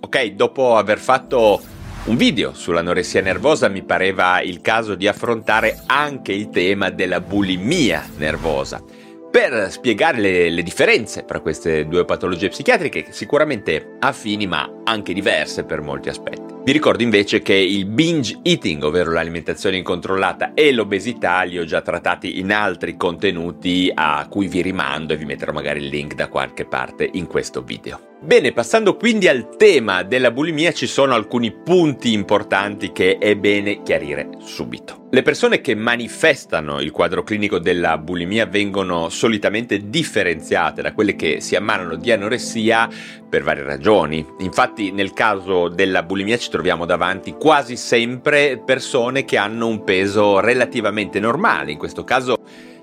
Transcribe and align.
Ok, 0.00 0.26
dopo 0.32 0.76
aver 0.76 0.98
fatto 0.98 1.60
un 2.04 2.16
video 2.16 2.54
sull'anoressia 2.54 3.20
nervosa 3.20 3.68
mi 3.68 3.82
pareva 3.82 4.40
il 4.40 4.60
caso 4.60 4.94
di 4.94 5.06
affrontare 5.06 5.82
anche 5.86 6.32
il 6.32 6.50
tema 6.50 6.90
della 6.90 7.20
bulimia 7.20 8.08
nervosa 8.16 8.82
per 9.30 9.70
spiegare 9.70 10.18
le, 10.18 10.48
le, 10.48 10.62
differenze 10.62 11.24
tra 11.24 11.40
queste 11.40 11.86
due 11.86 12.04
patologie 12.04 12.48
psichiatriche, 12.48 13.06
sicuramente 13.10 13.96
affini 13.98 14.46
ma 14.46 14.80
anche 14.84 15.12
diverse 15.12 15.64
per 15.64 15.82
molti 15.82 16.08
aspetti. 16.08 16.57
Vi 16.64 16.72
ricordo 16.74 17.02
invece 17.02 17.40
che 17.40 17.54
il 17.54 17.86
binge 17.86 18.40
eating, 18.42 18.82
ovvero 18.82 19.10
l'alimentazione 19.10 19.78
incontrollata, 19.78 20.52
e 20.52 20.70
l'obesità 20.72 21.42
li 21.42 21.58
ho 21.58 21.64
già 21.64 21.80
trattati 21.80 22.38
in 22.40 22.52
altri 22.52 22.96
contenuti 22.96 23.90
a 23.94 24.26
cui 24.28 24.48
vi 24.48 24.60
rimando 24.60 25.14
e 25.14 25.16
vi 25.16 25.24
metterò 25.24 25.52
magari 25.52 25.80
il 25.80 25.88
link 25.88 26.14
da 26.14 26.28
qualche 26.28 26.66
parte 26.66 27.08
in 27.10 27.26
questo 27.26 27.62
video. 27.62 28.08
Bene, 28.20 28.50
passando 28.50 28.96
quindi 28.96 29.28
al 29.28 29.54
tema 29.56 30.02
della 30.02 30.32
bulimia 30.32 30.72
ci 30.72 30.88
sono 30.88 31.14
alcuni 31.14 31.52
punti 31.52 32.12
importanti 32.12 32.90
che 32.90 33.16
è 33.16 33.36
bene 33.36 33.82
chiarire 33.82 34.30
subito. 34.40 35.06
Le 35.10 35.22
persone 35.22 35.60
che 35.60 35.76
manifestano 35.76 36.80
il 36.80 36.90
quadro 36.90 37.22
clinico 37.22 37.60
della 37.60 37.96
bulimia 37.96 38.44
vengono 38.46 39.08
solitamente 39.08 39.88
differenziate 39.88 40.82
da 40.82 40.92
quelle 40.92 41.14
che 41.14 41.40
si 41.40 41.54
ammalano 41.54 41.94
di 41.94 42.10
anoressia 42.10 42.88
per 43.28 43.44
varie 43.44 43.62
ragioni. 43.62 44.26
Infatti 44.40 44.90
nel 44.90 45.12
caso 45.12 45.68
della 45.68 46.02
bulimia 46.02 46.36
ci 46.36 46.50
troviamo 46.50 46.56
davanti 46.84 47.32
quasi 47.32 47.76
sempre 47.76 48.62
persone 48.64 49.24
che 49.24 49.36
hanno 49.36 49.66
un 49.66 49.84
peso 49.84 50.40
relativamente 50.40 51.20
normale, 51.20 51.72
in 51.72 51.78
questo 51.78 52.04
caso 52.04 52.36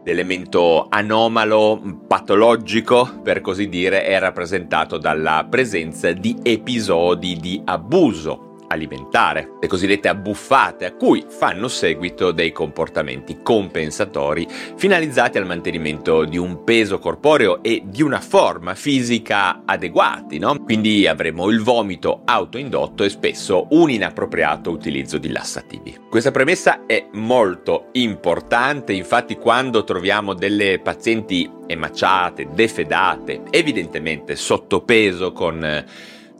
L'elemento 0.05 0.85
anomalo, 0.87 1.81
patologico, 2.05 3.21
per 3.23 3.41
così 3.41 3.67
dire, 3.69 4.03
è 4.03 4.19
rappresentato 4.19 4.99
dalla 4.99 5.47
presenza 5.49 6.11
di 6.11 6.37
episodi 6.43 7.35
di 7.37 7.59
abuso 7.65 8.44
alimentare, 8.67 9.57
le 9.59 9.67
cosiddette 9.67 10.07
abbuffate, 10.07 10.85
a 10.85 10.93
cui 10.93 11.23
fanno 11.27 11.67
seguito 11.67 12.31
dei 12.31 12.51
comportamenti 12.51 13.39
compensatori 13.41 14.47
finalizzati 14.75 15.37
al 15.37 15.45
mantenimento 15.45 16.25
di 16.25 16.37
un 16.37 16.63
peso 16.63 16.99
corporeo 16.99 17.61
e 17.63 17.83
di 17.85 18.01
una 18.01 18.19
forma 18.19 18.75
fisica 18.75 19.61
adeguati, 19.65 20.39
no? 20.39 20.63
Quindi 20.63 21.07
avremo 21.07 21.49
il 21.49 21.61
vomito 21.61 22.21
autoindotto 22.25 23.03
e 23.03 23.09
spesso 23.09 23.67
un 23.71 23.89
inappropriato 23.89 24.69
utilizzo 24.69 25.17
di 25.17 25.31
lassativi. 25.31 25.97
Questa 26.09 26.31
premessa 26.31 26.85
è 26.85 27.07
molto 27.13 27.89
importante, 27.93 28.93
infatti 28.93 29.35
quando 29.35 29.83
troviamo 29.83 30.33
delle 30.33 30.79
pazienti 30.79 31.49
emaciate, 31.67 32.49
defedate, 32.53 33.43
evidentemente 33.49 34.35
sottopeso 34.35 35.31
con 35.31 35.83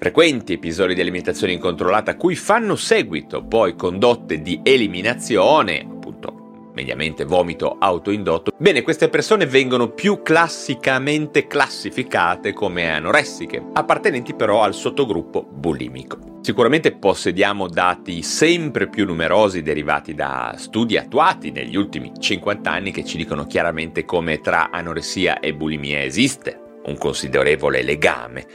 frequenti 0.05 0.53
episodi 0.53 0.93
di 0.93 1.01
alimentazione 1.01 1.53
incontrollata 1.53 2.15
cui 2.15 2.35
fanno 2.35 2.75
seguito 2.75 3.43
poi 3.43 3.73
condotte 3.73 4.39
di 4.39 4.59
eliminazione, 4.61 5.79
appunto 5.79 6.69
mediamente 6.75 7.25
vomito 7.25 7.77
autoindotto, 7.79 8.51
bene, 8.55 8.83
queste 8.83 9.09
persone 9.09 9.47
vengono 9.47 9.89
più 9.89 10.21
classicamente 10.21 11.47
classificate 11.47 12.53
come 12.53 12.91
anoressiche, 12.91 13.59
appartenenti 13.73 14.35
però 14.35 14.61
al 14.61 14.75
sottogruppo 14.75 15.43
bulimico. 15.43 16.37
Sicuramente 16.41 16.91
possediamo 16.91 17.67
dati 17.67 18.21
sempre 18.21 18.87
più 18.87 19.07
numerosi 19.07 19.63
derivati 19.63 20.13
da 20.13 20.53
studi 20.55 20.97
attuati 20.97 21.49
negli 21.49 21.75
ultimi 21.75 22.11
50 22.15 22.69
anni 22.69 22.91
che 22.91 23.03
ci 23.03 23.17
dicono 23.17 23.47
chiaramente 23.47 24.05
come 24.05 24.39
tra 24.39 24.69
anoressia 24.69 25.39
e 25.39 25.55
bulimia 25.55 26.03
esiste 26.03 26.59
un 26.85 26.95
considerevole 26.95 27.81
legame. 27.81 28.45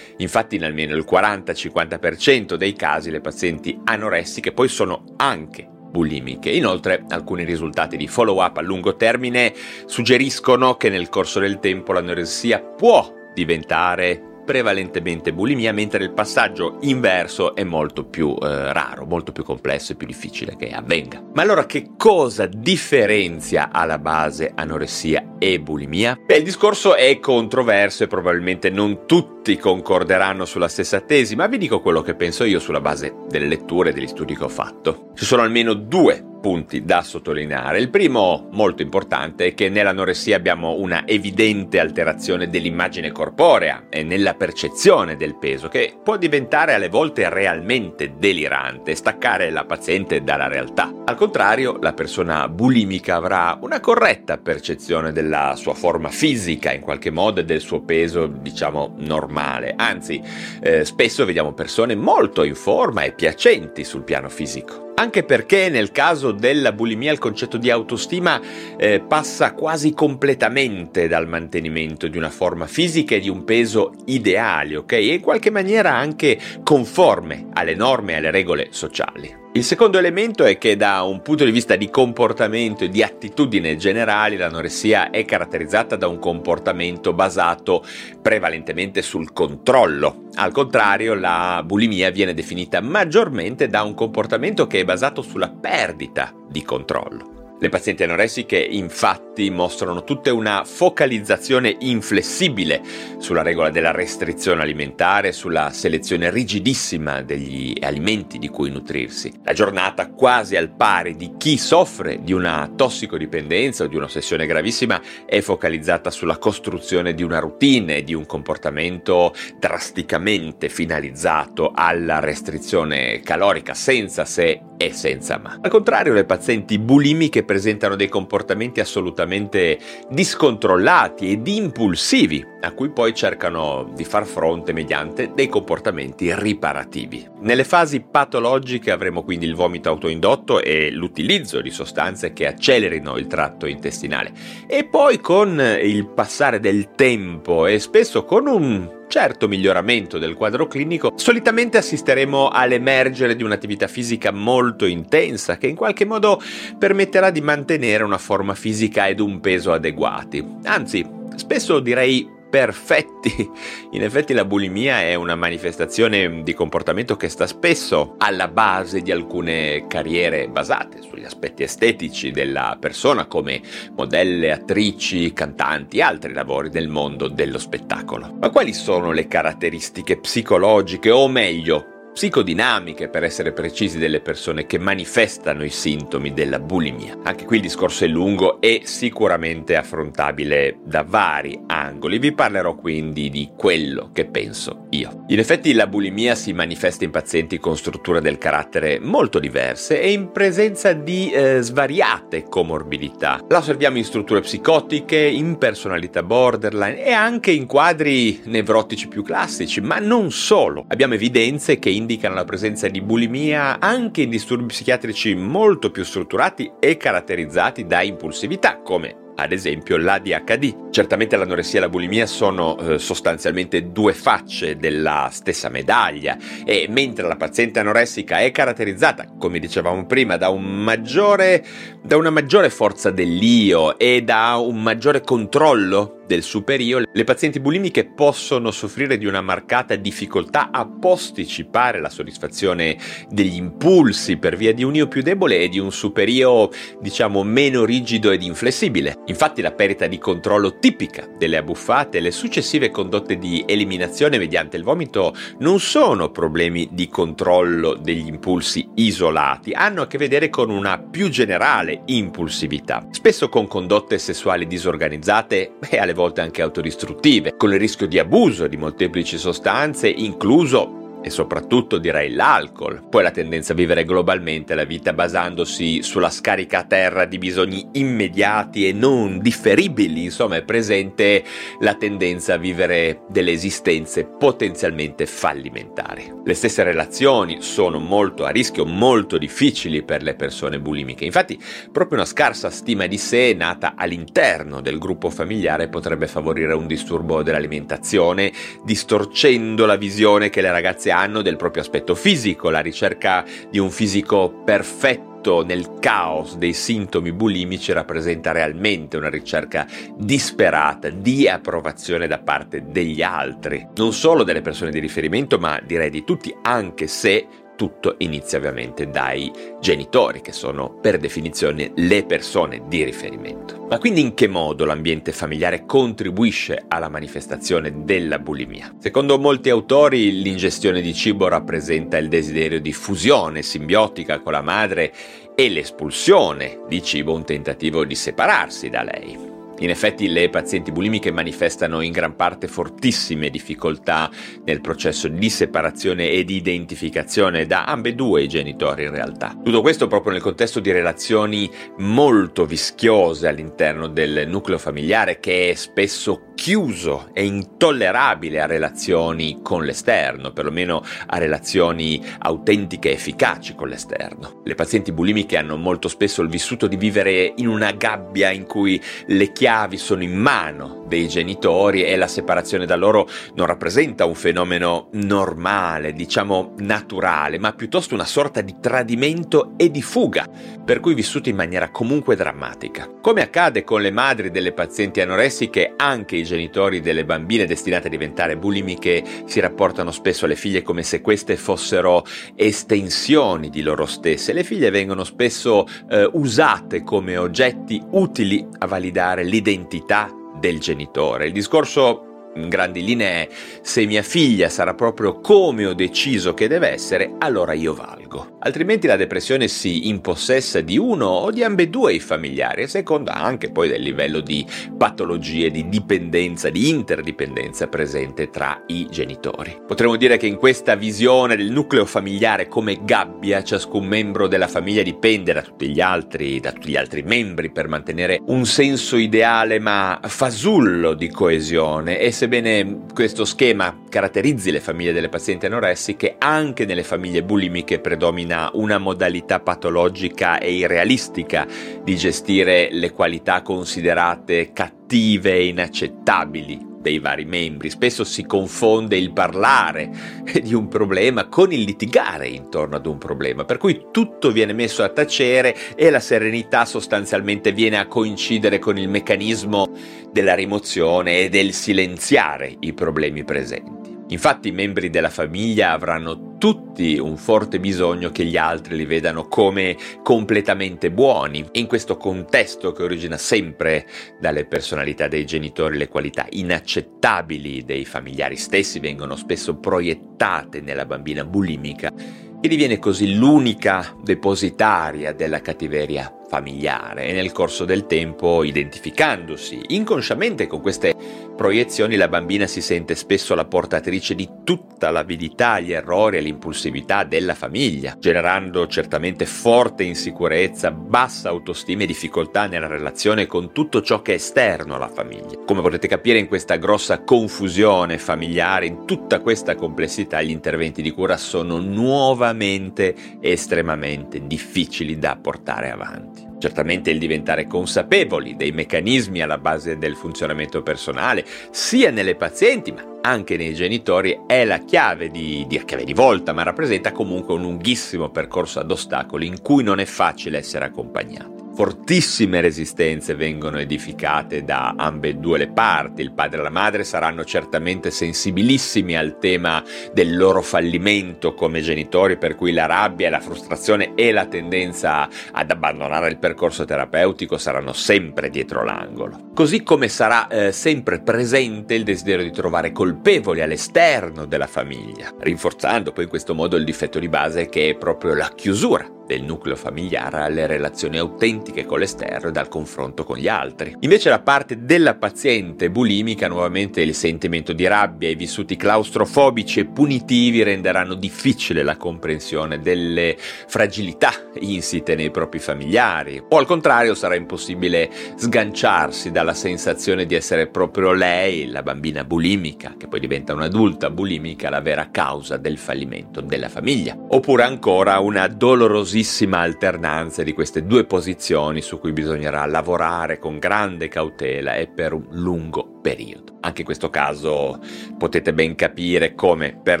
Infatti 0.18 0.56
in 0.56 0.64
almeno 0.64 0.94
il 0.94 1.04
40-50% 1.08 2.54
dei 2.54 2.74
casi 2.74 3.10
le 3.10 3.20
pazienti 3.20 3.78
anoressiche 3.84 4.52
poi 4.52 4.68
sono 4.68 5.04
anche 5.16 5.68
bulimiche. 5.68 6.50
Inoltre 6.50 7.04
alcuni 7.08 7.44
risultati 7.44 7.96
di 7.96 8.06
follow-up 8.08 8.56
a 8.58 8.62
lungo 8.62 8.96
termine 8.96 9.52
suggeriscono 9.86 10.76
che 10.76 10.88
nel 10.88 11.08
corso 11.08 11.40
del 11.40 11.58
tempo 11.58 11.92
l'anoressia 11.92 12.60
può 12.60 13.12
diventare 13.34 14.35
prevalentemente 14.46 15.34
bulimia, 15.34 15.72
mentre 15.72 16.04
il 16.04 16.12
passaggio 16.12 16.78
inverso 16.82 17.54
è 17.54 17.64
molto 17.64 18.04
più 18.04 18.34
eh, 18.40 18.72
raro, 18.72 19.04
molto 19.04 19.32
più 19.32 19.44
complesso 19.44 19.92
e 19.92 19.96
più 19.96 20.06
difficile 20.06 20.56
che 20.56 20.70
avvenga. 20.70 21.22
Ma 21.34 21.42
allora 21.42 21.66
che 21.66 21.90
cosa 21.98 22.46
differenzia 22.46 23.70
alla 23.70 23.98
base 23.98 24.52
anoressia 24.54 25.34
e 25.38 25.60
bulimia? 25.60 26.18
Beh, 26.24 26.36
il 26.36 26.44
discorso 26.44 26.94
è 26.94 27.18
controverso 27.18 28.04
e 28.04 28.06
probabilmente 28.06 28.70
non 28.70 29.04
tutti 29.04 29.58
concorderanno 29.58 30.44
sulla 30.44 30.68
stessa 30.68 31.00
tesi, 31.00 31.34
ma 31.34 31.48
vi 31.48 31.58
dico 31.58 31.80
quello 31.80 32.00
che 32.00 32.14
penso 32.14 32.44
io 32.44 32.60
sulla 32.60 32.80
base 32.80 33.14
delle 33.28 33.46
letture 33.48 33.90
e 33.90 33.92
degli 33.92 34.06
studi 34.06 34.36
che 34.36 34.44
ho 34.44 34.48
fatto. 34.48 35.10
Ci 35.14 35.24
sono 35.24 35.42
almeno 35.42 35.74
due 35.74 36.34
punti 36.40 36.84
da 36.84 37.02
sottolineare. 37.02 37.78
Il 37.78 37.90
primo, 37.90 38.48
molto 38.52 38.82
importante, 38.82 39.46
è 39.46 39.54
che 39.54 39.68
nell'anoressia 39.68 40.36
abbiamo 40.36 40.74
una 40.74 41.06
evidente 41.06 41.78
alterazione 41.80 42.48
dell'immagine 42.48 43.10
corporea 43.12 43.86
e 43.88 44.02
nella 44.02 44.34
percezione 44.34 45.16
del 45.16 45.36
peso, 45.36 45.68
che 45.68 45.96
può 46.02 46.16
diventare 46.16 46.74
alle 46.74 46.88
volte 46.88 47.28
realmente 47.28 48.14
delirante 48.18 48.94
staccare 48.94 49.50
la 49.50 49.64
paziente 49.64 50.22
dalla 50.22 50.48
realtà. 50.48 50.92
Al 51.04 51.16
contrario, 51.16 51.78
la 51.80 51.92
persona 51.92 52.48
bulimica 52.48 53.16
avrà 53.16 53.58
una 53.60 53.80
corretta 53.80 54.38
percezione 54.38 55.12
della 55.12 55.54
sua 55.56 55.74
forma 55.74 56.08
fisica, 56.08 56.72
in 56.72 56.80
qualche 56.80 57.10
modo, 57.10 57.40
e 57.40 57.44
del 57.44 57.60
suo 57.60 57.80
peso, 57.80 58.26
diciamo, 58.26 58.94
normale. 58.98 59.74
Anzi, 59.76 60.22
eh, 60.60 60.84
spesso 60.84 61.24
vediamo 61.24 61.52
persone 61.52 61.94
molto 61.94 62.44
in 62.44 62.54
forma 62.54 63.02
e 63.02 63.12
piacenti 63.12 63.84
sul 63.84 64.02
piano 64.02 64.28
fisico. 64.28 64.85
Anche 64.98 65.24
perché 65.24 65.68
nel 65.68 65.92
caso 65.92 66.32
della 66.32 66.72
bulimia 66.72 67.12
il 67.12 67.18
concetto 67.18 67.58
di 67.58 67.70
autostima 67.70 68.40
eh, 68.78 69.00
passa 69.00 69.52
quasi 69.52 69.92
completamente 69.92 71.06
dal 71.06 71.28
mantenimento 71.28 72.08
di 72.08 72.16
una 72.16 72.30
forma 72.30 72.66
fisica 72.66 73.14
e 73.14 73.20
di 73.20 73.28
un 73.28 73.44
peso 73.44 73.92
ideale, 74.06 74.76
ok? 74.76 74.92
E 74.92 75.14
in 75.14 75.20
qualche 75.20 75.50
maniera 75.50 75.94
anche 75.94 76.38
conforme 76.64 77.48
alle 77.52 77.74
norme 77.74 78.12
e 78.12 78.16
alle 78.16 78.30
regole 78.30 78.68
sociali. 78.70 79.45
Il 79.56 79.64
secondo 79.64 79.96
elemento 79.96 80.44
è 80.44 80.58
che 80.58 80.76
da 80.76 81.00
un 81.00 81.22
punto 81.22 81.42
di 81.42 81.50
vista 81.50 81.76
di 81.76 81.88
comportamento 81.88 82.84
e 82.84 82.90
di 82.90 83.02
attitudine 83.02 83.76
generali 83.76 84.36
l'anoressia 84.36 85.08
è 85.08 85.24
caratterizzata 85.24 85.96
da 85.96 86.06
un 86.06 86.18
comportamento 86.18 87.14
basato 87.14 87.82
prevalentemente 88.20 89.00
sul 89.00 89.32
controllo. 89.32 90.24
Al 90.34 90.52
contrario, 90.52 91.14
la 91.14 91.62
bulimia 91.64 92.10
viene 92.10 92.34
definita 92.34 92.82
maggiormente 92.82 93.66
da 93.68 93.82
un 93.82 93.94
comportamento 93.94 94.66
che 94.66 94.80
è 94.80 94.84
basato 94.84 95.22
sulla 95.22 95.48
perdita 95.48 96.34
di 96.50 96.62
controllo. 96.62 97.35
Le 97.58 97.70
pazienti 97.70 98.02
anoressiche 98.02 98.58
infatti 98.58 99.48
mostrano 99.48 100.04
tutte 100.04 100.28
una 100.28 100.64
focalizzazione 100.66 101.74
inflessibile 101.80 102.82
sulla 103.16 103.40
regola 103.40 103.70
della 103.70 103.92
restrizione 103.92 104.60
alimentare, 104.60 105.32
sulla 105.32 105.70
selezione 105.70 106.30
rigidissima 106.30 107.22
degli 107.22 107.74
alimenti 107.80 108.38
di 108.38 108.48
cui 108.48 108.70
nutrirsi. 108.70 109.32
La 109.42 109.54
giornata 109.54 110.10
quasi 110.10 110.54
al 110.56 110.68
pari 110.68 111.16
di 111.16 111.32
chi 111.38 111.56
soffre 111.56 112.22
di 112.22 112.34
una 112.34 112.70
tossicodipendenza 112.76 113.84
o 113.84 113.86
di 113.86 113.96
un'ossessione 113.96 114.44
gravissima 114.44 115.00
è 115.24 115.40
focalizzata 115.40 116.10
sulla 116.10 116.36
costruzione 116.36 117.14
di 117.14 117.22
una 117.22 117.38
routine 117.38 118.02
di 118.02 118.12
un 118.12 118.26
comportamento 118.26 119.32
drasticamente 119.58 120.68
finalizzato 120.68 121.72
alla 121.74 122.20
restrizione 122.20 123.20
calorica 123.20 123.72
senza 123.72 124.26
se 124.26 124.60
e 124.76 124.92
senza 124.92 125.38
ma. 125.38 125.58
Al 125.62 125.70
contrario, 125.70 126.12
le 126.12 126.24
pazienti 126.24 126.78
bulimiche 126.78 127.44
presentano 127.46 127.96
dei 127.96 128.08
comportamenti 128.08 128.80
assolutamente 128.80 129.78
discontrollati 130.10 131.30
ed 131.30 131.46
impulsivi, 131.46 132.44
a 132.60 132.72
cui 132.72 132.90
poi 132.90 133.14
cercano 133.14 133.90
di 133.94 134.04
far 134.04 134.26
fronte 134.26 134.74
mediante 134.74 135.30
dei 135.34 135.48
comportamenti 135.48 136.34
riparativi. 136.34 137.26
Nelle 137.40 137.64
fasi 137.64 138.00
patologiche 138.00 138.90
avremo 138.90 139.22
quindi 139.22 139.46
il 139.46 139.54
vomito 139.54 139.88
autoindotto 139.88 140.60
e 140.60 140.90
l'utilizzo 140.90 141.62
di 141.62 141.70
sostanze 141.70 142.34
che 142.34 142.46
accelerino 142.46 143.16
il 143.16 143.26
tratto 143.26 143.66
intestinale. 143.66 144.32
E 144.66 144.84
poi 144.84 145.20
con 145.20 145.58
il 145.80 146.06
passare 146.08 146.60
del 146.60 146.90
tempo 146.94 147.66
e 147.66 147.78
spesso 147.78 148.24
con 148.24 148.46
un 148.46 148.95
certo 149.08 149.48
miglioramento 149.48 150.18
del 150.18 150.34
quadro 150.34 150.66
clinico, 150.66 151.12
solitamente 151.16 151.78
assisteremo 151.78 152.48
all'emergere 152.48 153.36
di 153.36 153.42
un'attività 153.42 153.86
fisica 153.86 154.30
molto 154.30 154.84
intensa 154.86 155.56
che 155.56 155.66
in 155.66 155.76
qualche 155.76 156.04
modo 156.04 156.40
permetterà 156.78 157.30
di 157.30 157.40
mantenere 157.40 158.04
una 158.04 158.18
forma 158.18 158.54
fisica 158.54 159.08
ed 159.08 159.20
un 159.20 159.40
peso 159.40 159.72
adeguati. 159.72 160.44
Anzi, 160.64 161.06
spesso 161.36 161.80
direi 161.80 162.35
perfetti. 162.56 163.50
In 163.90 164.02
effetti 164.02 164.32
la 164.32 164.46
bulimia 164.46 165.02
è 165.02 165.14
una 165.14 165.34
manifestazione 165.34 166.42
di 166.42 166.54
comportamento 166.54 167.14
che 167.14 167.28
sta 167.28 167.46
spesso 167.46 168.14
alla 168.16 168.48
base 168.48 169.02
di 169.02 169.12
alcune 169.12 169.84
carriere 169.88 170.48
basate 170.48 171.02
sugli 171.02 171.24
aspetti 171.24 171.64
estetici 171.64 172.30
della 172.30 172.78
persona 172.80 173.26
come 173.26 173.60
modelle, 173.94 174.52
attrici, 174.52 175.34
cantanti 175.34 175.98
e 175.98 176.02
altri 176.02 176.32
lavori 176.32 176.70
del 176.70 176.88
mondo 176.88 177.28
dello 177.28 177.58
spettacolo. 177.58 178.34
Ma 178.40 178.48
quali 178.48 178.72
sono 178.72 179.12
le 179.12 179.28
caratteristiche 179.28 180.16
psicologiche 180.16 181.10
o 181.10 181.28
meglio 181.28 181.95
psicodinamiche, 182.16 183.10
per 183.10 183.24
essere 183.24 183.52
precisi, 183.52 183.98
delle 183.98 184.20
persone 184.20 184.64
che 184.64 184.78
manifestano 184.78 185.62
i 185.62 185.68
sintomi 185.68 186.32
della 186.32 186.58
bulimia. 186.58 187.18
Anche 187.22 187.44
qui 187.44 187.56
il 187.56 187.62
discorso 187.62 188.04
è 188.04 188.08
lungo 188.08 188.58
e 188.62 188.80
sicuramente 188.84 189.76
affrontabile 189.76 190.78
da 190.82 191.04
vari 191.06 191.60
angoli. 191.66 192.18
Vi 192.18 192.32
parlerò 192.32 192.74
quindi 192.74 193.28
di 193.28 193.50
quello 193.54 194.08
che 194.14 194.24
penso 194.24 194.86
io. 194.92 195.24
In 195.26 195.38
effetti 195.38 195.74
la 195.74 195.86
bulimia 195.86 196.34
si 196.34 196.54
manifesta 196.54 197.04
in 197.04 197.10
pazienti 197.10 197.58
con 197.58 197.76
strutture 197.76 198.22
del 198.22 198.38
carattere 198.38 198.98
molto 198.98 199.38
diverse 199.38 200.00
e 200.00 200.10
in 200.10 200.32
presenza 200.32 200.94
di 200.94 201.30
eh, 201.30 201.60
svariate 201.60 202.44
comorbidità. 202.48 203.44
La 203.46 203.58
osserviamo 203.58 203.98
in 203.98 204.04
strutture 204.04 204.40
psicotiche, 204.40 205.18
in 205.18 205.58
personalità 205.58 206.22
borderline 206.22 207.04
e 207.04 207.12
anche 207.12 207.50
in 207.50 207.66
quadri 207.66 208.40
nevrotici 208.44 209.06
più 209.06 209.22
classici, 209.22 209.82
ma 209.82 209.98
non 209.98 210.30
solo. 210.30 210.86
Abbiamo 210.88 211.12
evidenze 211.12 211.78
che 211.78 211.90
in 211.90 212.04
indicano 212.06 212.36
la 212.36 212.44
presenza 212.44 212.86
di 212.86 213.02
bulimia 213.02 213.80
anche 213.80 214.22
in 214.22 214.30
disturbi 214.30 214.66
psichiatrici 214.66 215.34
molto 215.34 215.90
più 215.90 216.04
strutturati 216.04 216.70
e 216.78 216.96
caratterizzati 216.96 217.84
da 217.84 218.00
impulsività, 218.02 218.78
come 218.78 219.24
ad 219.34 219.50
esempio 219.50 219.96
l'ADHD. 219.96 220.90
Certamente 220.90 221.36
l'anoressia 221.36 221.78
e 221.78 221.82
la 221.82 221.88
bulimia 221.88 222.26
sono 222.26 222.78
eh, 222.78 222.98
sostanzialmente 222.98 223.90
due 223.90 224.14
facce 224.14 224.76
della 224.76 225.28
stessa 225.32 225.68
medaglia 225.68 226.38
e 226.64 226.86
mentre 226.88 227.26
la 227.26 227.36
paziente 227.36 227.80
anoressica 227.80 228.38
è 228.38 228.50
caratterizzata, 228.52 229.26
come 229.36 229.58
dicevamo 229.58 230.06
prima, 230.06 230.36
da, 230.36 230.48
un 230.48 230.64
maggiore, 230.64 231.64
da 232.02 232.16
una 232.16 232.30
maggiore 232.30 232.70
forza 232.70 233.10
dell'io 233.10 233.98
e 233.98 234.22
da 234.22 234.56
un 234.56 234.80
maggiore 234.80 235.20
controllo 235.22 236.15
del 236.26 236.42
superio, 236.42 237.02
le 237.10 237.24
pazienti 237.24 237.60
bulimiche 237.60 238.04
possono 238.04 238.70
soffrire 238.70 239.16
di 239.16 239.26
una 239.26 239.40
marcata 239.40 239.94
difficoltà 239.96 240.70
a 240.70 240.86
posticipare 240.86 242.00
la 242.00 242.10
soddisfazione 242.10 242.96
degli 243.28 243.56
impulsi 243.56 244.36
per 244.36 244.56
via 244.56 244.74
di 244.74 244.82
un 244.82 244.94
io 244.94 245.08
più 245.08 245.22
debole 245.22 245.58
e 245.58 245.68
di 245.68 245.78
un 245.78 245.92
superio, 245.92 246.70
diciamo, 247.00 247.42
meno 247.42 247.84
rigido 247.84 248.30
ed 248.30 248.42
inflessibile. 248.42 249.18
Infatti 249.26 249.62
la 249.62 249.72
perdita 249.72 250.06
di 250.06 250.18
controllo 250.18 250.78
tipica 250.78 251.28
delle 251.38 251.56
abbuffate 251.56 252.18
e 252.18 252.20
le 252.20 252.30
successive 252.30 252.90
condotte 252.90 253.38
di 253.38 253.64
eliminazione 253.66 254.38
mediante 254.38 254.76
il 254.76 254.82
vomito 254.82 255.34
non 255.58 255.78
sono 255.80 256.30
problemi 256.30 256.88
di 256.92 257.08
controllo 257.08 257.94
degli 257.94 258.26
impulsi 258.26 258.88
isolati, 258.94 259.72
hanno 259.72 260.02
a 260.02 260.06
che 260.06 260.18
vedere 260.18 260.48
con 260.48 260.70
una 260.70 260.98
più 260.98 261.28
generale 261.28 262.02
impulsività, 262.06 263.06
spesso 263.10 263.48
con 263.48 263.66
condotte 263.66 264.18
sessuali 264.18 264.66
disorganizzate 264.66 265.74
e 265.88 265.98
alle 265.98 266.14
volte 266.16 266.40
anche 266.40 266.62
autodistruttive, 266.62 267.54
con 267.56 267.72
il 267.72 267.78
rischio 267.78 268.08
di 268.08 268.18
abuso 268.18 268.66
di 268.66 268.76
molteplici 268.76 269.38
sostanze, 269.38 270.08
incluso 270.08 271.05
e 271.26 271.30
soprattutto 271.30 271.98
direi 271.98 272.30
l'alcol, 272.30 273.02
poi 273.10 273.24
la 273.24 273.32
tendenza 273.32 273.72
a 273.72 273.74
vivere 273.74 274.04
globalmente 274.04 274.76
la 274.76 274.84
vita 274.84 275.12
basandosi 275.12 276.00
sulla 276.04 276.30
scarica 276.30 276.78
a 276.78 276.84
terra 276.84 277.24
di 277.24 277.36
bisogni 277.38 277.84
immediati 277.94 278.86
e 278.86 278.92
non 278.92 279.40
differibili, 279.40 280.22
insomma 280.22 280.54
è 280.54 280.62
presente 280.62 281.42
la 281.80 281.94
tendenza 281.94 282.54
a 282.54 282.58
vivere 282.58 283.22
delle 283.28 283.50
esistenze 283.50 284.24
potenzialmente 284.24 285.26
fallimentari. 285.26 286.32
Le 286.44 286.54
stesse 286.54 286.84
relazioni 286.84 287.56
sono 287.60 287.98
molto 287.98 288.44
a 288.44 288.50
rischio, 288.50 288.86
molto 288.86 289.36
difficili 289.36 290.04
per 290.04 290.22
le 290.22 290.36
persone 290.36 290.78
bulimiche, 290.78 291.24
infatti 291.24 291.60
proprio 291.90 292.18
una 292.18 292.26
scarsa 292.28 292.70
stima 292.70 293.06
di 293.06 293.18
sé 293.18 293.52
nata 293.52 293.94
all'interno 293.96 294.80
del 294.80 294.98
gruppo 294.98 295.30
familiare 295.30 295.88
potrebbe 295.88 296.28
favorire 296.28 296.72
un 296.74 296.86
disturbo 296.86 297.42
dell'alimentazione, 297.42 298.52
distorcendo 298.84 299.86
la 299.86 299.96
visione 299.96 300.50
che 300.50 300.60
le 300.60 300.70
ragazze 300.70 301.10
hanno 301.10 301.14
del 301.42 301.56
proprio 301.56 301.82
aspetto 301.82 302.14
fisico, 302.14 302.68
la 302.68 302.80
ricerca 302.80 303.44
di 303.70 303.78
un 303.78 303.90
fisico 303.90 304.62
perfetto 304.64 305.64
nel 305.64 305.94
caos 305.98 306.56
dei 306.56 306.72
sintomi 306.72 307.32
bulimici 307.32 307.92
rappresenta 307.92 308.52
realmente 308.52 309.16
una 309.16 309.30
ricerca 309.30 309.86
disperata 310.16 311.08
di 311.08 311.48
approvazione 311.48 312.26
da 312.26 312.38
parte 312.38 312.84
degli 312.88 313.22
altri, 313.22 313.88
non 313.96 314.12
solo 314.12 314.42
delle 314.44 314.60
persone 314.60 314.90
di 314.90 314.98
riferimento, 314.98 315.58
ma 315.58 315.80
direi 315.84 316.10
di 316.10 316.22
tutti, 316.22 316.54
anche 316.62 317.06
se 317.06 317.46
tutto 317.76 318.16
inizia 318.18 318.58
ovviamente 318.58 319.08
dai 319.08 319.52
genitori, 319.80 320.40
che 320.40 320.52
sono 320.52 320.98
per 321.00 321.18
definizione 321.18 321.92
le 321.94 322.24
persone 322.24 322.82
di 322.88 323.04
riferimento. 323.04 323.86
Ma 323.88 323.98
quindi 323.98 324.20
in 324.20 324.34
che 324.34 324.48
modo 324.48 324.84
l'ambiente 324.84 325.30
familiare 325.30 325.84
contribuisce 325.86 326.84
alla 326.88 327.08
manifestazione 327.08 328.04
della 328.04 328.40
bulimia? 328.40 328.96
Secondo 328.98 329.38
molti 329.38 329.70
autori 329.70 330.42
l'ingestione 330.42 331.00
di 331.00 331.14
cibo 331.14 331.46
rappresenta 331.46 332.16
il 332.16 332.28
desiderio 332.28 332.80
di 332.80 332.92
fusione 332.92 333.62
simbiotica 333.62 334.40
con 334.40 334.52
la 334.52 334.62
madre 334.62 335.12
e 335.54 335.68
l'espulsione 335.68 336.80
di 336.88 337.02
cibo 337.02 337.32
un 337.32 337.44
tentativo 337.44 338.04
di 338.04 338.14
separarsi 338.14 338.88
da 338.88 339.02
lei. 339.04 339.45
In 339.80 339.90
effetti 339.90 340.28
le 340.28 340.48
pazienti 340.48 340.90
bulimiche 340.90 341.30
manifestano 341.30 342.00
in 342.00 342.10
gran 342.10 342.34
parte 342.34 342.66
fortissime 342.66 343.50
difficoltà 343.50 344.30
nel 344.64 344.80
processo 344.80 345.28
di 345.28 345.50
separazione 345.50 346.30
e 346.30 346.44
di 346.44 346.56
identificazione 346.56 347.66
da 347.66 347.84
ambedue 347.84 348.44
i 348.44 348.48
genitori 348.48 349.04
in 349.04 349.10
realtà. 349.10 349.54
Tutto 349.62 349.82
questo 349.82 350.06
proprio 350.06 350.32
nel 350.32 350.40
contesto 350.40 350.80
di 350.80 350.90
relazioni 350.92 351.70
molto 351.98 352.64
vischiose 352.64 353.48
all'interno 353.48 354.08
del 354.08 354.48
nucleo 354.48 354.78
familiare 354.78 355.40
che 355.40 355.68
è 355.68 355.74
spesso 355.74 356.52
chiuso 356.54 357.28
e 357.34 357.44
intollerabile 357.44 358.62
a 358.62 358.66
relazioni 358.66 359.58
con 359.62 359.84
l'esterno, 359.84 360.52
perlomeno 360.52 361.02
a 361.26 361.36
relazioni 361.36 362.24
autentiche 362.38 363.10
e 363.10 363.12
efficaci 363.12 363.74
con 363.74 363.88
l'esterno. 363.88 364.62
Le 364.64 364.74
pazienti 364.74 365.12
bulimiche 365.12 365.58
hanno 365.58 365.76
molto 365.76 366.08
spesso 366.08 366.40
il 366.40 366.48
vissuto 366.48 366.86
di 366.86 366.96
vivere 366.96 367.52
in 367.56 367.68
una 367.68 367.92
gabbia 367.92 368.50
in 368.50 368.64
cui 368.64 368.98
le 369.26 369.52
chiavi 369.52 369.65
sono 369.96 370.22
in 370.22 370.36
mano 370.36 371.04
dei 371.06 371.28
genitori 371.28 372.04
e 372.04 372.16
la 372.16 372.26
separazione 372.26 372.86
da 372.86 372.96
loro 372.96 373.28
non 373.54 373.66
rappresenta 373.66 374.24
un 374.24 374.34
fenomeno 374.34 375.08
normale, 375.12 376.12
diciamo 376.12 376.74
naturale, 376.78 377.58
ma 377.58 377.72
piuttosto 377.72 378.14
una 378.14 378.24
sorta 378.24 378.60
di 378.60 378.76
tradimento 378.80 379.72
e 379.76 379.90
di 379.90 380.02
fuga, 380.02 380.48
per 380.84 381.00
cui 381.00 381.14
vissuto 381.14 381.48
in 381.48 381.56
maniera 381.56 381.90
comunque 381.90 382.36
drammatica. 382.36 383.08
Come 383.20 383.42
accade 383.42 383.82
con 383.82 384.02
le 384.02 384.10
madri 384.10 384.50
delle 384.50 384.72
pazienti 384.72 385.20
anoressiche, 385.20 385.94
anche 385.96 386.36
i 386.36 386.44
genitori 386.44 387.00
delle 387.00 387.24
bambine 387.24 387.66
destinate 387.66 388.06
a 388.06 388.10
diventare 388.10 388.56
bulimiche 388.56 389.24
si 389.46 389.60
rapportano 389.60 390.10
spesso 390.10 390.44
alle 390.44 390.56
figlie 390.56 390.82
come 390.82 391.02
se 391.02 391.20
queste 391.20 391.56
fossero 391.56 392.24
estensioni 392.54 393.68
di 393.68 393.82
loro 393.82 394.06
stesse. 394.06 394.52
Le 394.52 394.64
figlie 394.64 394.90
vengono 394.90 395.24
spesso 395.24 395.86
eh, 396.08 396.28
usate 396.32 397.02
come 397.02 397.36
oggetti 397.36 398.00
utili 398.10 398.66
a 398.78 398.86
validare 398.86 399.44
l'identità 399.56 400.30
del 400.54 400.80
genitore. 400.80 401.46
Il 401.46 401.52
discorso 401.52 402.50
in 402.56 402.68
grandi 402.68 403.04
linee, 403.04 403.48
se 403.82 404.06
mia 404.06 404.22
figlia 404.22 404.68
sarà 404.68 404.94
proprio 404.94 405.40
come 405.40 405.86
ho 405.86 405.94
deciso 405.94 406.54
che 406.54 406.68
deve 406.68 406.88
essere, 406.88 407.34
allora 407.38 407.72
io 407.72 407.94
valgo. 407.94 408.25
Altrimenti 408.60 409.06
la 409.06 409.16
depressione 409.16 409.68
si 409.68 410.08
impossessa 410.08 410.80
di 410.80 410.96
uno 410.96 411.26
o 411.26 411.50
di 411.50 411.62
ambedue 411.62 412.14
i 412.14 412.20
familiari, 412.20 412.84
a 412.84 412.88
seconda 412.88 413.34
anche 413.34 413.70
poi 413.70 413.88
del 413.88 414.00
livello 414.00 414.40
di 414.40 414.66
patologie, 414.96 415.70
di 415.70 415.88
dipendenza, 415.88 416.70
di 416.70 416.88
interdipendenza 416.88 417.88
presente 417.88 418.48
tra 418.48 418.82
i 418.86 419.06
genitori. 419.10 419.78
Potremmo 419.86 420.16
dire 420.16 420.38
che 420.38 420.46
in 420.46 420.56
questa 420.56 420.94
visione 420.94 421.56
del 421.56 421.70
nucleo 421.70 422.06
familiare 422.06 422.68
come 422.68 423.00
gabbia, 423.04 423.62
ciascun 423.62 424.06
membro 424.06 424.48
della 424.48 424.68
famiglia 424.68 425.02
dipende 425.02 425.52
da 425.52 425.62
tutti 425.62 425.88
gli 425.88 426.00
altri, 426.00 426.58
da 426.58 426.72
tutti 426.72 426.88
gli 426.90 426.96
altri 426.96 427.22
membri 427.22 427.70
per 427.70 427.86
mantenere 427.86 428.40
un 428.46 428.64
senso 428.64 429.16
ideale 429.16 429.78
ma 429.78 430.20
fasullo 430.24 431.12
di 431.12 431.28
coesione 431.28 432.18
e 432.18 432.32
se 432.32 432.46
sebbene 432.46 433.06
questo 433.12 433.44
schema 433.44 434.04
caratterizzi 434.08 434.70
le 434.70 434.78
famiglie 434.78 435.12
delle 435.12 435.28
pazienti 435.28 435.66
anoressiche, 435.66 436.36
anche 436.38 436.84
nelle 436.84 437.02
famiglie 437.02 437.42
bulimiche 437.42 437.98
predomina 438.16 438.70
una 438.72 438.96
modalità 438.96 439.60
patologica 439.60 440.58
e 440.58 440.72
irrealistica 440.72 441.66
di 442.02 442.16
gestire 442.16 442.88
le 442.90 443.12
qualità 443.12 443.60
considerate 443.60 444.72
cattive 444.72 445.52
e 445.52 445.66
inaccettabili 445.66 446.94
dei 447.02 447.18
vari 447.18 447.44
membri. 447.44 447.90
Spesso 447.90 448.24
si 448.24 448.46
confonde 448.46 449.18
il 449.18 449.32
parlare 449.34 450.10
di 450.62 450.72
un 450.72 450.88
problema 450.88 451.46
con 451.48 451.72
il 451.72 451.82
litigare 451.82 452.48
intorno 452.48 452.96
ad 452.96 453.04
un 453.04 453.18
problema, 453.18 453.64
per 453.64 453.76
cui 453.76 454.06
tutto 454.10 454.50
viene 454.50 454.72
messo 454.72 455.02
a 455.02 455.10
tacere 455.10 455.76
e 455.94 456.08
la 456.08 456.20
serenità 456.20 456.86
sostanzialmente 456.86 457.72
viene 457.72 457.98
a 457.98 458.06
coincidere 458.06 458.78
con 458.78 458.96
il 458.96 459.10
meccanismo 459.10 459.92
della 460.32 460.54
rimozione 460.54 461.40
e 461.40 461.48
del 461.50 461.74
silenziare 461.74 462.74
i 462.80 462.94
problemi 462.94 463.44
presenti. 463.44 464.16
Infatti 464.28 464.68
i 464.68 464.72
membri 464.72 465.10
della 465.10 465.30
famiglia 465.30 465.92
avranno 465.92 466.45
tutti 466.58 467.18
un 467.18 467.36
forte 467.36 467.78
bisogno 467.78 468.30
che 468.30 468.44
gli 468.44 468.56
altri 468.56 468.96
li 468.96 469.04
vedano 469.04 469.48
come 469.48 469.96
completamente 470.22 471.10
buoni. 471.10 471.64
In 471.72 471.86
questo 471.86 472.16
contesto 472.16 472.92
che 472.92 473.02
origina 473.02 473.36
sempre 473.36 474.06
dalle 474.40 474.66
personalità 474.66 475.28
dei 475.28 475.44
genitori, 475.44 475.98
le 475.98 476.08
qualità 476.08 476.46
inaccettabili 476.48 477.84
dei 477.84 478.04
familiari 478.04 478.56
stessi 478.56 478.98
vengono 478.98 479.36
spesso 479.36 479.76
proiettate 479.76 480.80
nella 480.80 481.06
bambina 481.06 481.44
bulimica 481.44 482.12
e 482.60 482.68
diviene 482.68 482.98
così 482.98 483.34
l'unica 483.34 484.16
depositaria 484.22 485.32
della 485.32 485.60
cattiveria 485.60 486.32
familiare 486.48 487.26
e 487.26 487.32
nel 487.32 487.52
corso 487.52 487.84
del 487.84 488.06
tempo 488.06 488.62
identificandosi 488.62 489.80
inconsciamente 489.88 490.66
con 490.66 490.80
queste 490.80 491.14
proiezioni 491.56 492.16
la 492.16 492.28
bambina 492.28 492.66
si 492.66 492.80
sente 492.80 493.14
spesso 493.14 493.54
la 493.54 493.64
portatrice 493.64 494.34
di 494.34 494.48
tutta 494.62 495.10
l'avidità, 495.10 495.80
gli 495.80 495.92
errori 495.92 496.36
e 496.36 496.40
l'impulsività 496.40 497.24
della 497.24 497.54
famiglia, 497.54 498.16
generando 498.18 498.86
certamente 498.86 499.46
forte 499.46 500.04
insicurezza, 500.04 500.90
bassa 500.90 501.48
autostima 501.48 502.02
e 502.02 502.06
difficoltà 502.06 502.66
nella 502.66 502.86
relazione 502.86 503.46
con 503.46 503.72
tutto 503.72 504.02
ciò 504.02 504.22
che 504.22 504.32
è 504.32 504.34
esterno 504.36 504.94
alla 504.96 505.08
famiglia. 505.08 505.58
Come 505.64 505.80
potete 505.80 506.08
capire 506.08 506.38
in 506.38 506.46
questa 506.46 506.76
grossa 506.76 507.22
confusione 507.22 508.18
familiare, 508.18 508.86
in 508.86 509.06
tutta 509.06 509.40
questa 509.40 509.74
complessità, 509.74 510.42
gli 510.42 510.50
interventi 510.50 511.00
di 511.00 511.10
cura 511.10 511.36
sono 511.38 511.78
nuovamente 511.78 513.14
estremamente 513.40 514.46
difficili 514.46 515.18
da 515.18 515.38
portare 515.40 515.90
avanti. 515.90 516.35
Certamente 516.58 517.10
il 517.10 517.18
diventare 517.18 517.66
consapevoli 517.66 518.56
dei 518.56 518.72
meccanismi 518.72 519.40
alla 519.40 519.58
base 519.58 519.98
del 519.98 520.16
funzionamento 520.16 520.82
personale, 520.82 521.44
sia 521.70 522.10
nelle 522.10 522.34
pazienti 522.34 522.92
ma 522.92 523.14
anche 523.22 523.56
nei 523.56 523.74
genitori, 523.74 524.42
è 524.46 524.64
la 524.64 524.78
chiave 524.78 525.30
di, 525.30 525.64
di, 525.66 525.82
chiave 525.84 526.04
di 526.04 526.14
volta, 526.14 526.52
ma 526.52 526.62
rappresenta 526.62 527.10
comunque 527.10 527.54
un 527.54 527.62
lunghissimo 527.62 528.30
percorso 528.30 528.78
ad 528.78 528.90
ostacoli 528.90 529.46
in 529.46 529.60
cui 529.60 529.82
non 529.82 529.98
è 529.98 530.04
facile 530.04 530.58
essere 530.58 530.84
accompagnati. 530.84 531.55
Fortissime 531.76 532.62
resistenze 532.62 533.34
vengono 533.34 533.78
edificate 533.78 534.64
da 534.64 534.94
ambedue 534.96 535.58
le 535.58 535.68
parti, 535.68 536.22
il 536.22 536.32
padre 536.32 536.60
e 536.60 536.62
la 536.62 536.70
madre 536.70 537.04
saranno 537.04 537.44
certamente 537.44 538.10
sensibilissimi 538.10 539.14
al 539.14 539.36
tema 539.38 539.84
del 540.10 540.38
loro 540.38 540.62
fallimento 540.62 541.52
come 541.52 541.82
genitori, 541.82 542.38
per 542.38 542.54
cui 542.54 542.72
la 542.72 542.86
rabbia, 542.86 543.28
la 543.28 543.40
frustrazione 543.40 544.14
e 544.14 544.32
la 544.32 544.46
tendenza 544.46 545.28
ad 545.52 545.70
abbandonare 545.70 546.30
il 546.30 546.38
percorso 546.38 546.86
terapeutico 546.86 547.58
saranno 547.58 547.92
sempre 547.92 548.48
dietro 548.48 548.82
l'angolo. 548.82 549.50
Così 549.52 549.82
come 549.82 550.08
sarà 550.08 550.48
eh, 550.48 550.72
sempre 550.72 551.20
presente 551.20 551.92
il 551.92 552.04
desiderio 552.04 552.46
di 552.46 552.52
trovare 552.52 552.90
colpevoli 552.90 553.60
all'esterno 553.60 554.46
della 554.46 554.66
famiglia, 554.66 555.30
rinforzando 555.38 556.12
poi 556.12 556.24
in 556.24 556.30
questo 556.30 556.54
modo 556.54 556.76
il 556.76 556.84
difetto 556.84 557.18
di 557.18 557.28
base 557.28 557.68
che 557.68 557.90
è 557.90 557.96
proprio 557.96 558.32
la 558.32 558.50
chiusura 558.54 559.10
del 559.26 559.42
nucleo 559.42 559.74
familiare 559.74 560.42
alle 560.42 560.66
relazioni 560.66 561.18
autentiche 561.18 561.84
con 561.84 561.98
l'esterno 561.98 562.48
e 562.48 562.52
dal 562.52 562.68
confronto 562.68 563.24
con 563.24 563.36
gli 563.36 563.48
altri. 563.48 563.96
Invece 564.00 564.28
la 564.28 564.40
parte 564.40 564.84
della 564.84 565.16
paziente 565.16 565.90
bulimica 565.90 566.48
nuovamente 566.48 567.00
il 567.00 567.14
sentimento 567.14 567.72
di 567.72 567.86
rabbia 567.86 568.28
e 568.28 568.32
i 568.32 568.36
vissuti 568.36 568.76
claustrofobici 568.76 569.80
e 569.80 569.86
punitivi 569.86 570.62
renderanno 570.62 571.14
difficile 571.14 571.82
la 571.82 571.96
comprensione 571.96 572.80
delle 572.80 573.36
fragilità 573.38 574.32
insite 574.60 575.14
nei 575.14 575.30
propri 575.30 575.58
familiari 575.58 576.42
o 576.48 576.56
al 576.56 576.66
contrario 576.66 577.14
sarà 577.14 577.34
impossibile 577.34 578.10
sganciarsi 578.36 579.32
dalla 579.32 579.54
sensazione 579.54 580.26
di 580.26 580.34
essere 580.34 580.68
proprio 580.68 581.12
lei, 581.12 581.68
la 581.68 581.82
bambina 581.82 582.24
bulimica, 582.24 582.94
che 582.96 583.08
poi 583.08 583.20
diventa 583.20 583.52
un'adulta 583.54 584.10
bulimica, 584.10 584.70
la 584.70 584.80
vera 584.80 585.08
causa 585.10 585.56
del 585.56 585.78
fallimento 585.78 586.40
della 586.40 586.68
famiglia. 586.68 587.16
Oppure 587.28 587.64
ancora 587.64 588.18
una 588.20 588.46
dolorosità 588.46 589.15
numerosissima 589.16 589.60
alternanza 589.60 590.42
di 590.42 590.52
queste 590.52 590.84
due 590.84 591.04
posizioni 591.04 591.80
su 591.80 591.98
cui 591.98 592.12
bisognerà 592.12 592.66
lavorare 592.66 593.38
con 593.38 593.58
grande 593.58 594.08
cautela 594.08 594.74
e 594.74 594.88
per 594.88 595.14
un 595.14 595.26
lungo 595.30 596.00
periodo. 596.02 596.58
Anche 596.60 596.80
in 596.80 596.84
questo 596.84 597.08
caso 597.08 597.80
potete 598.18 598.52
ben 598.52 598.74
capire 598.74 599.34
come 599.34 599.78
per 599.82 600.00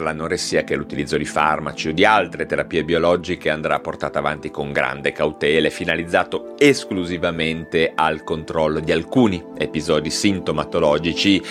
l'anoressia 0.00 0.64
che 0.64 0.76
l'utilizzo 0.76 1.16
di 1.16 1.24
farmaci 1.24 1.88
o 1.88 1.92
di 1.92 2.04
altre 2.04 2.44
terapie 2.44 2.84
biologiche 2.84 3.48
andrà 3.48 3.80
portato 3.80 4.18
avanti 4.18 4.50
con 4.50 4.72
grande 4.72 5.12
cautela 5.12 5.68
e 5.68 5.70
finalizzato 5.70 6.54
esclusivamente 6.58 7.92
al 7.94 8.22
controllo 8.22 8.80
di 8.80 8.92
alcuni 8.92 9.42
episodi 9.56 10.10
sintomatologici 10.10 11.42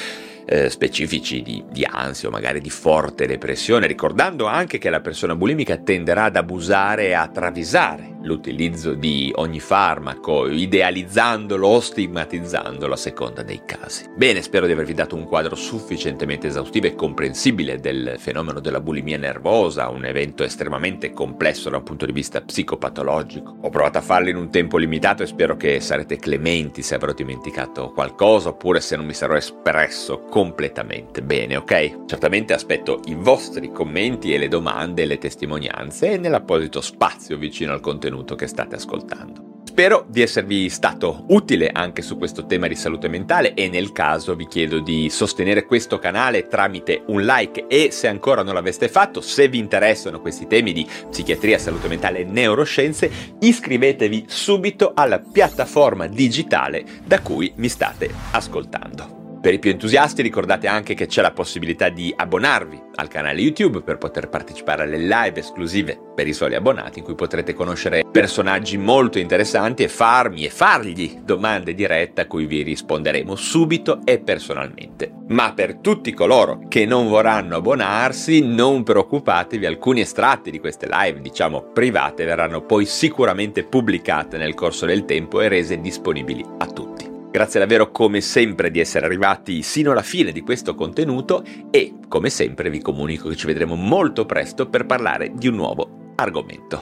eh, 0.46 0.70
specifici 0.70 1.42
di, 1.42 1.64
di 1.72 1.86
ansia 1.90 2.30
o 2.30 2.32
magari 2.32 2.62
di 2.62 2.70
forte 2.70 3.26
depressione, 3.26 3.88
ricordando 3.88 4.46
anche 4.46 4.78
che 4.78 4.90
la 4.90 5.02
persona 5.02 5.36
bulimica 5.36 5.78
tenderà 5.78 6.26
ad 6.26 6.36
abusare 6.36 7.08
e 7.08 7.14
a 7.14 7.28
travisare 7.28 8.15
l'utilizzo 8.26 8.94
di 8.94 9.32
ogni 9.36 9.60
farmaco, 9.60 10.48
idealizzandolo 10.48 11.68
o 11.68 11.80
stigmatizzandolo 11.80 12.94
a 12.94 12.98
seconda 12.98 13.44
dei 13.44 13.62
casi. 13.66 14.06
Bene, 14.16 14.42
spero 14.42 14.66
di 14.66 14.72
avervi 14.72 14.94
dato 14.94 15.16
un 15.16 15.26
quadro 15.26 15.56
sufficientemente 15.56 16.48
esaustivo 16.48 16.88
e 16.88 16.96
comprensibile 16.96 17.80
del 17.80 18.16
fenomeno 18.18 18.60
della 18.60 18.82
bulimia 18.82 19.18
nervosa, 19.18 19.90
un 19.90 20.06
evento 20.06 20.44
estremamente 20.44 21.12
complesso 21.12 21.70
da 21.70 21.78
un 21.78 21.84
punto 21.84 22.06
di 22.06 22.12
vista 22.12 22.42
psicopatologico. 22.42 23.58
Ho 23.62 23.70
provato 23.70 24.00
a 24.00 24.02
farlo 24.02 24.30
in 24.30 24.36
un 24.36 24.50
tempo 24.50 24.78
limitato 24.78 25.24
e 25.24 25.28
spero 25.28 25.56
che 25.56 25.80
sarete 25.80 26.18
clementi 26.18 26.82
se 26.82 26.96
avrò 26.96 27.14
dimenticato 27.14 27.92
qualcosa 27.92 28.50
oppure 28.50 28.82
se 28.82 28.96
non 28.96 29.06
mi 29.06 29.14
sarò 29.14 29.36
espresso 29.36 30.22
completamente 30.30 31.22
bene, 31.22 31.58
ok? 31.58 32.06
Certamente 32.06 32.54
aspetto 32.54 33.02
i 33.06 33.16
vostri 33.16 33.72
commenti 33.72 34.34
e 34.34 34.38
le 34.38 34.48
domande 34.48 35.04
e 35.04 35.06
le 35.06 35.18
testimonianze 35.18 36.18
nell'apposito 36.18 36.82
spazio 36.82 37.38
vicino 37.38 37.74
al 37.74 37.82
contenuto 37.82 38.15
contenuto 38.16 38.36
che 38.36 38.48
state 38.48 38.76
ascoltando. 38.76 39.54
Spero 39.66 40.06
di 40.08 40.22
esservi 40.22 40.70
stato 40.70 41.26
utile 41.30 41.70
anche 41.70 42.02
su 42.02 42.18
questo 42.18 42.46
tema 42.46 42.68
di 42.68 42.76
salute 42.76 43.10
mentale 43.10 43.54
e 43.56 43.68
nel 43.68 43.92
caso 43.92 44.34
vi 44.34 44.48
chiedo 44.48 44.80
di 44.80 45.10
sostenere 45.10 45.66
questo 45.66 46.00
canale 46.00 46.48
tramite 46.48 47.04
un 47.08 47.24
like 47.24 47.66
e 47.68 47.90
se 47.92 48.08
ancora 48.08 48.42
non 48.42 48.54
l'aveste 48.54 48.88
fatto, 48.88 49.20
se 49.20 49.50
vi 49.50 49.58
interessano 49.58 50.22
questi 50.22 50.48
temi 50.48 50.72
di 50.72 50.88
psichiatria, 51.10 51.58
salute 51.58 51.90
mentale 51.90 52.20
e 52.20 52.24
neuroscienze, 52.24 53.12
iscrivetevi 53.40 54.26
subito 54.28 54.94
alla 54.96 55.20
piattaforma 55.20 56.08
digitale 56.08 56.86
da 57.04 57.20
cui 57.20 57.52
mi 57.58 57.68
state 57.68 58.10
ascoltando. 58.32 59.25
Per 59.46 59.54
i 59.54 59.60
più 59.60 59.70
entusiasti 59.70 60.24
ricordate 60.24 60.66
anche 60.66 60.96
che 60.96 61.06
c'è 61.06 61.22
la 61.22 61.30
possibilità 61.30 61.90
di 61.90 62.12
abbonarvi 62.18 62.82
al 62.96 63.08
canale 63.08 63.42
YouTube 63.42 63.84
per 63.84 64.00
poter 64.00 64.28
partecipare 64.28 64.82
alle 64.82 64.98
live 64.98 65.40
esclusive 65.40 66.00
per 66.16 66.28
i 66.28 66.34
soli 66.34 66.56
abbonati 66.56 66.98
in 66.98 67.06
cui 67.06 67.14
potrete 67.14 67.54
conoscere 67.54 68.04
personaggi 68.12 68.76
molto 68.80 69.20
interessanti 69.20 69.84
e 69.84 69.88
farmi 69.88 70.46
e 70.46 70.50
fargli 70.50 71.20
domande 71.24 71.76
dirette 71.76 72.22
a 72.22 72.26
cui 72.26 72.48
vi 72.48 72.64
risponderemo 72.64 73.36
subito 73.36 74.00
e 74.04 74.18
personalmente. 74.18 75.12
Ma 75.28 75.54
per 75.54 75.76
tutti 75.76 76.12
coloro 76.12 76.62
che 76.68 76.88
non 76.88 77.08
vorranno 77.08 77.58
abbonarsi, 77.58 78.44
non 78.44 78.82
preoccupatevi, 78.82 79.68
alcuni 79.68 80.02
estratti 80.02 80.50
di 80.50 80.60
queste 80.60 80.88
live, 80.90 81.22
diciamo 81.22 81.70
private, 81.72 82.26
verranno 82.26 82.64
poi 82.64 82.88
sicuramente 82.88 83.64
pubblicate 83.64 84.38
nel 84.38 84.56
corso 84.56 84.88
del 84.88 85.06
tempo 85.06 85.40
e 85.40 85.50
rese 85.50 85.80
disponibili 85.80 86.44
a 86.58 86.66
tutti. 86.66 86.95
Grazie 87.36 87.60
davvero 87.60 87.92
come 87.92 88.22
sempre 88.22 88.72
di 88.72 88.80
essere 88.80 89.06
arrivati 89.06 89.62
sino 89.62 89.92
alla 89.92 90.04
fine 90.04 90.32
di 90.32 90.40
questo 90.40 90.74
contenuto 90.74 91.44
e 91.70 91.96
come 92.08 92.30
sempre 92.30 92.70
vi 92.70 92.80
comunico 92.80 93.28
che 93.28 93.36
ci 93.36 93.46
vedremo 93.46 93.76
molto 93.76 94.26
presto 94.26 94.70
per 94.70 94.86
parlare 94.86 95.34
di 95.36 95.50
un 95.50 95.56
nuovo 95.56 96.14
argomento. 96.16 96.82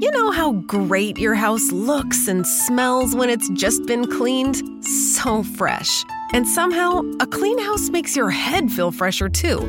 You 0.00 0.10
know 0.10 0.32
how 0.32 0.50
great 0.66 1.16
your 1.16 1.36
house 1.36 1.70
looks 1.70 2.26
and 2.26 2.44
smells 2.44 3.14
when 3.14 3.30
it's 3.30 3.48
just 3.50 3.86
been 3.86 4.08
cleaned? 4.08 4.56
So 4.82 5.44
fresh. 5.44 6.02
And 6.32 6.44
somehow, 6.44 7.02
a 7.20 7.26
clean 7.28 7.60
house 7.60 7.88
makes 7.88 8.16
your 8.16 8.30
head 8.30 8.68
feel 8.68 8.90
fresher 8.90 9.28
too. 9.28 9.60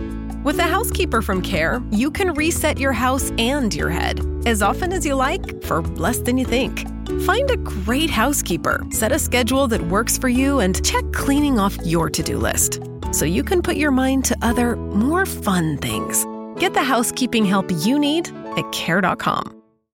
With 0.44 0.58
a 0.58 0.63
housekeeper 0.63 1.22
from 1.22 1.44
Care, 1.44 1.84
you 1.91 2.10
can 2.10 2.34
reset 2.34 2.79
your 2.79 2.94
house 2.94 3.32
and 3.38 3.72
your 3.75 3.91
head 3.91 4.25
as 4.48 4.63
often 4.63 4.91
as 4.91 5.06
you 5.06 5.13
like 5.13 5.63
for 5.63 5.84
less 5.98 6.17
than 6.17 6.39
you 6.39 6.46
think. 6.46 6.97
Find 7.22 7.50
a 7.50 7.58
great 7.58 8.10
housekeeper, 8.10 8.86
set 8.92 9.12
a 9.12 9.20
schedule 9.20 9.68
that 9.70 9.82
works 9.82 10.18
for 10.18 10.30
you, 10.30 10.60
and 10.60 10.86
check 10.86 11.04
cleaning 11.14 11.60
off 11.60 11.78
your 11.86 12.10
to 12.10 12.24
do 12.24 12.38
list 12.38 12.80
so 13.12 13.26
you 13.26 13.44
can 13.44 13.62
put 13.62 13.78
your 13.78 13.92
mind 13.92 14.26
to 14.26 14.38
other, 14.42 14.76
more 14.76 15.26
fun 15.26 15.78
things. 15.78 16.26
Get 16.60 16.74
the 16.74 16.84
housekeeping 16.84 17.46
help 17.46 17.72
you 17.86 17.98
need 17.98 18.30
at 18.58 18.72
care.com. 18.72 19.57